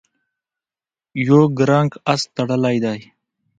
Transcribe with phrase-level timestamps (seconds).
[1.27, 2.99] یو کرنګ آس تړلی دی.